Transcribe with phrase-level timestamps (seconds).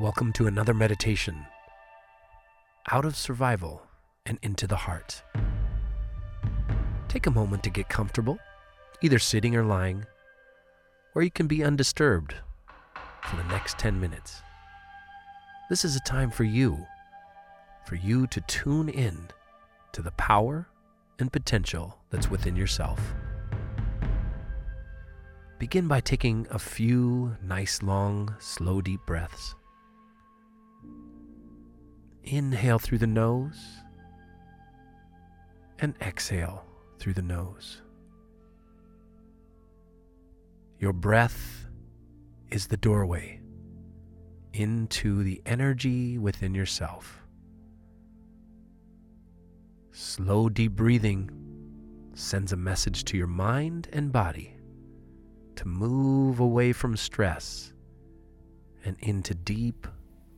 [0.00, 1.44] Welcome to another meditation.
[2.90, 3.82] Out of survival
[4.24, 5.22] and into the heart.
[7.08, 8.38] Take a moment to get comfortable,
[9.02, 10.06] either sitting or lying,
[11.12, 12.34] where you can be undisturbed
[13.24, 14.40] for the next 10 minutes.
[15.68, 16.86] This is a time for you,
[17.84, 19.28] for you to tune in
[19.92, 20.66] to the power
[21.18, 22.98] and potential that's within yourself.
[25.58, 29.56] Begin by taking a few nice, long, slow, deep breaths.
[32.32, 33.60] Inhale through the nose
[35.80, 36.64] and exhale
[37.00, 37.82] through the nose.
[40.78, 41.66] Your breath
[42.52, 43.40] is the doorway
[44.52, 47.20] into the energy within yourself.
[49.90, 51.30] Slow, deep breathing
[52.14, 54.56] sends a message to your mind and body
[55.56, 57.72] to move away from stress
[58.84, 59.88] and into deep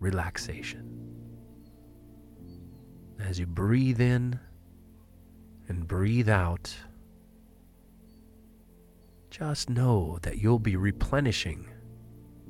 [0.00, 1.02] relaxation.
[3.20, 4.38] As you breathe in
[5.68, 6.74] and breathe out,
[9.30, 11.66] just know that you'll be replenishing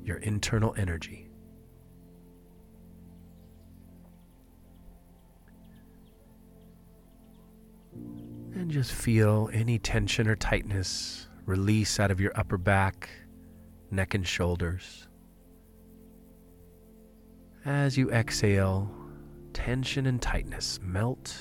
[0.03, 1.29] your internal energy.
[8.55, 13.09] And just feel any tension or tightness release out of your upper back,
[13.91, 15.07] neck, and shoulders.
[17.65, 19.02] As you exhale,
[19.53, 21.37] tension and tightness melt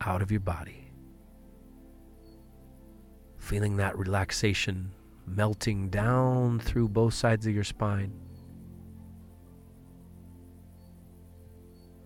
[0.00, 0.90] out of your body.
[3.38, 4.92] Feeling that relaxation
[5.26, 8.12] melting down through both sides of your spine.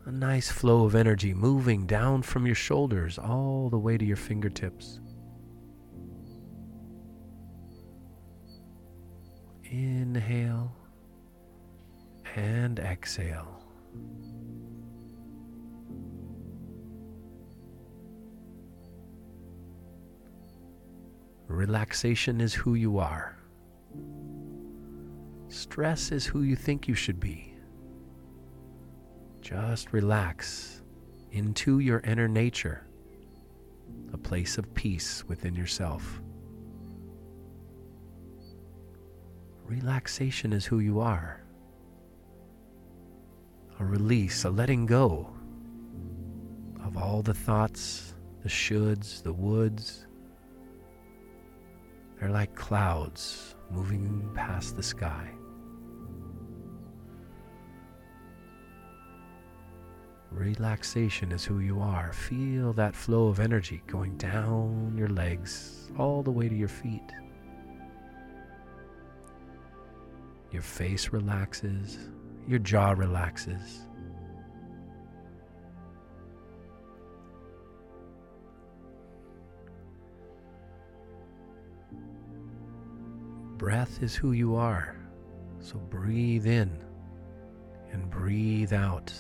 [0.07, 4.17] A nice flow of energy moving down from your shoulders all the way to your
[4.17, 4.99] fingertips.
[9.65, 10.75] Inhale
[12.35, 13.63] and exhale.
[21.53, 23.37] Relaxation is who you are.
[25.49, 27.55] Stress is who you think you should be.
[29.43, 30.83] Just relax
[31.31, 32.87] into your inner nature,
[34.15, 36.23] a place of peace within yourself.
[39.67, 41.45] Relaxation is who you are.
[43.79, 45.29] A release, a letting go
[46.83, 50.07] of all the thoughts, the shoulds, the woulds,
[52.23, 55.29] they're like clouds moving past the sky.
[60.31, 62.13] Relaxation is who you are.
[62.13, 67.11] Feel that flow of energy going down your legs all the way to your feet.
[70.53, 71.99] Your face relaxes,
[72.47, 73.89] your jaw relaxes.
[83.63, 84.97] Breath is who you are.
[85.61, 86.83] So breathe in
[87.93, 89.15] and breathe out.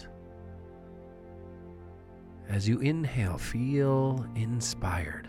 [2.49, 5.29] As you inhale, feel inspired.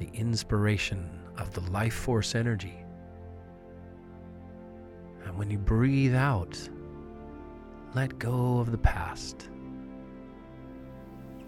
[0.00, 2.76] The inspiration of the life force energy.
[5.24, 6.58] And when you breathe out,
[7.94, 9.48] let go of the past.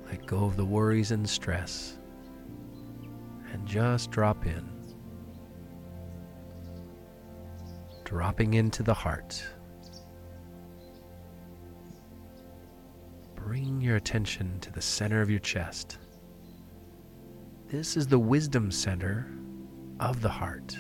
[0.06, 1.98] Let go of the worries and stress.
[3.52, 4.71] And just drop in.
[8.12, 9.42] Dropping into the heart.
[13.34, 15.96] Bring your attention to the center of your chest.
[17.68, 19.32] This is the wisdom center
[19.98, 20.76] of the heart.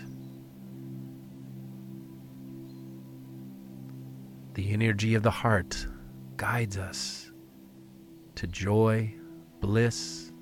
[4.52, 5.86] The energy of the heart
[6.36, 7.32] guides us
[8.34, 9.14] to joy,
[9.60, 10.32] bliss,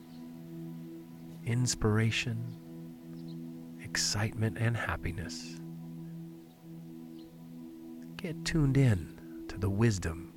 [1.47, 2.45] inspiration,
[3.81, 5.61] excitement, and happiness.
[8.21, 10.35] Get tuned in to the wisdom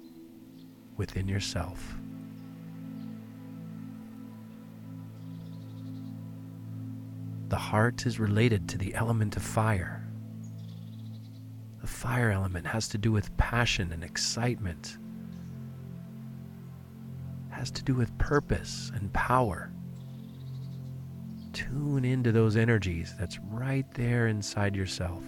[0.95, 1.97] within yourself.
[7.49, 10.07] The heart is related to the element of fire.
[11.81, 14.97] The fire element has to do with passion and excitement,
[17.49, 19.73] has to do with purpose and power.
[21.51, 25.21] Tune into those energies that's right there inside yourself.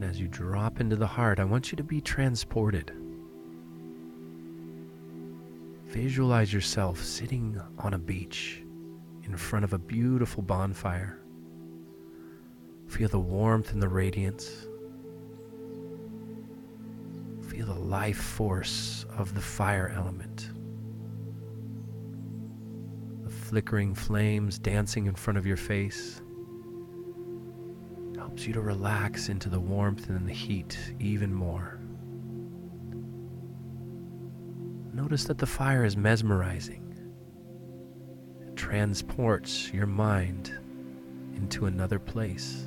[0.00, 2.90] And as you drop into the heart, I want you to be transported.
[5.88, 8.62] Visualize yourself sitting on a beach
[9.24, 11.18] in front of a beautiful bonfire.
[12.88, 14.66] Feel the warmth and the radiance.
[17.50, 20.48] Feel the life force of the fire element.
[23.24, 26.22] The flickering flames dancing in front of your face
[28.40, 31.78] helps you to relax into the warmth and the heat even more.
[34.94, 36.86] Notice that the fire is mesmerizing.
[38.40, 40.58] It transports your mind
[41.34, 42.66] into another place.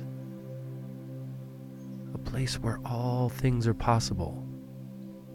[2.14, 4.46] A place where all things are possible,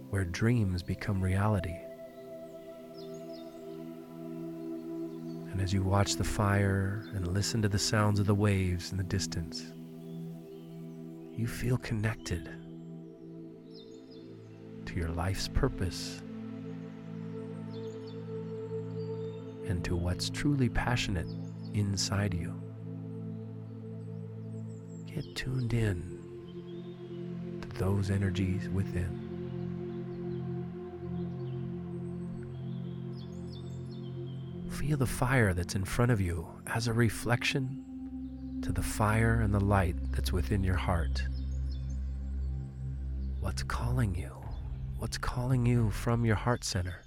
[0.09, 1.75] where dreams become reality.
[5.51, 8.97] And as you watch the fire and listen to the sounds of the waves in
[8.97, 9.73] the distance,
[11.39, 12.49] you feel connected
[14.85, 16.21] to your life's purpose
[19.65, 21.27] and to what's truly passionate
[21.73, 22.53] inside you.
[25.05, 26.19] Get tuned in
[27.61, 29.27] to those energies within.
[34.71, 37.85] Feel the fire that's in front of you as a reflection
[38.61, 41.23] to the fire and the light that's within your heart.
[43.39, 44.31] What's calling you?
[44.97, 47.03] What's calling you from your heart center?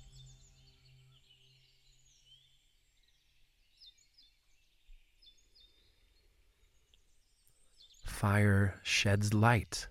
[8.07, 9.89] Fire sheds light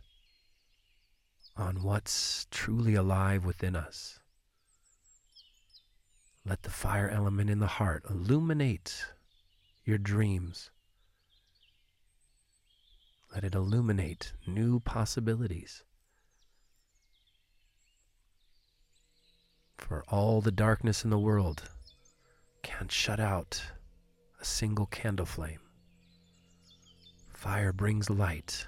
[1.57, 4.19] on what's truly alive within us.
[6.45, 9.05] Let the fire element in the heart illuminate
[9.85, 10.71] your dreams.
[13.33, 15.83] Let it illuminate new possibilities.
[19.77, 21.63] For all the darkness in the world
[22.61, 23.61] can't shut out
[24.39, 25.61] a single candle flame.
[27.33, 28.67] Fire brings light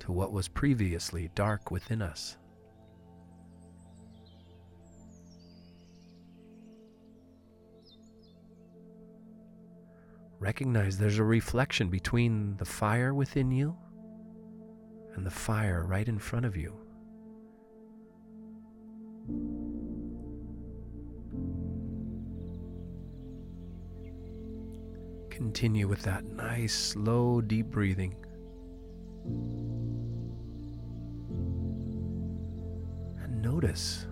[0.00, 2.36] to what was previously dark within us.
[10.42, 13.76] Recognize there's a reflection between the fire within you
[15.14, 16.74] and the fire right in front of you.
[25.30, 28.16] Continue with that nice, slow, deep breathing.
[33.22, 34.06] And notice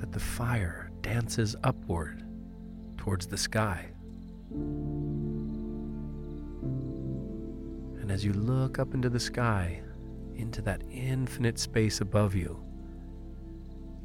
[0.00, 2.22] that the fire dances upward
[2.98, 3.86] towards the sky.
[8.02, 9.80] And as you look up into the sky,
[10.34, 12.60] into that infinite space above you,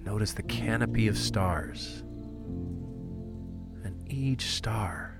[0.05, 2.03] notice the canopy of stars.
[3.83, 5.19] And each star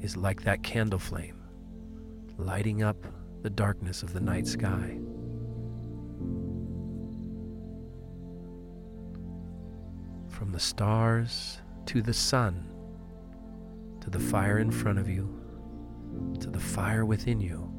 [0.00, 1.40] is like that candle flame,
[2.36, 2.96] lighting up
[3.42, 4.98] the darkness of the night sky.
[10.30, 12.66] From the stars to the sun,
[14.00, 15.41] to the fire in front of you,
[16.40, 17.72] to the fire within you,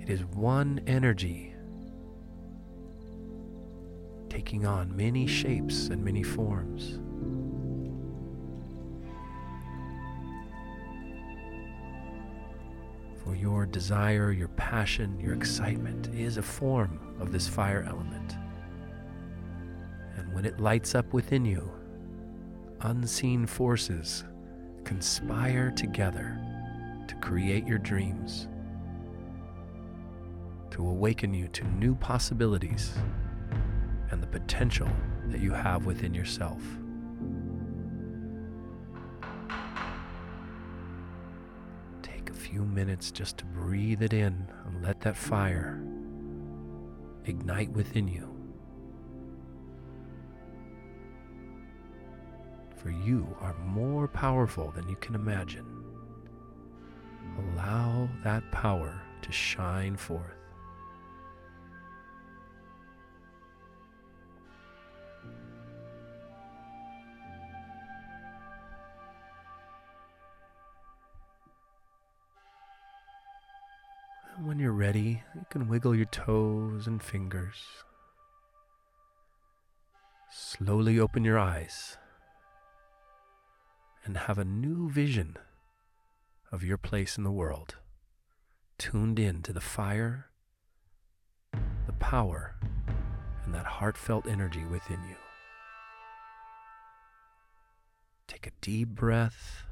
[0.00, 1.54] it is one energy
[4.28, 6.98] taking on many shapes and many forms.
[13.22, 18.36] For your desire, your passion, your excitement is a form of this fire element.
[20.16, 21.70] And when it lights up within you,
[22.80, 24.24] unseen forces
[24.84, 26.40] conspire together
[27.10, 28.46] to create your dreams,
[30.70, 32.92] to awaken you to new possibilities
[34.12, 34.88] and the potential
[35.26, 36.62] that you have within yourself.
[42.00, 45.82] Take a few minutes just to breathe it in and let that fire
[47.24, 48.32] ignite within you.
[52.76, 55.79] For you are more powerful than you can imagine.
[58.22, 60.36] That power to shine forth.
[74.42, 77.56] When you're ready, you can wiggle your toes and fingers.
[80.30, 81.96] Slowly open your eyes
[84.04, 85.36] and have a new vision
[86.52, 87.76] of your place in the world,
[88.80, 90.30] tuned in to the fire,
[91.86, 92.56] the power,
[93.44, 95.16] and that heartfelt energy within you.
[98.26, 99.64] Take a deep breath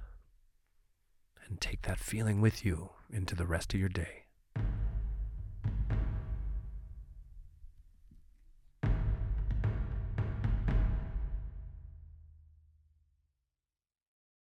[1.47, 4.28] and take that feeling with you into the rest of your day.